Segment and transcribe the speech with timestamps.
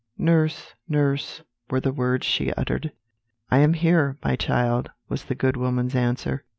[0.17, 2.91] "'Nurse, nurse,' were the words she uttered.
[3.51, 6.43] "'I am here, my child,' was the good woman's answer.